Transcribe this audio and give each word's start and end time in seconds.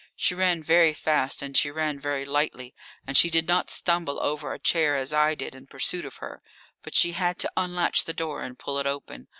She 0.15 0.33
ran 0.33 0.63
very 0.63 0.95
fast 0.95 1.43
and 1.43 1.55
she 1.55 1.69
ran 1.69 1.99
very 1.99 2.25
lightly, 2.25 2.73
and 3.05 3.15
she 3.15 3.29
did 3.29 3.47
not 3.47 3.69
stumble 3.69 4.19
over 4.19 4.51
a 4.51 4.57
chair 4.57 4.95
as 4.95 5.13
I 5.13 5.35
did 5.35 5.53
in 5.53 5.67
pursuit 5.67 6.05
of 6.05 6.17
her. 6.17 6.41
But 6.81 6.95
she 6.95 7.11
had 7.11 7.37
to 7.37 7.51
unlatch 7.55 8.05
the 8.05 8.13
door 8.13 8.41
and 8.41 8.57
pull 8.57 8.79
it 8.79 8.87
open. 8.87 9.27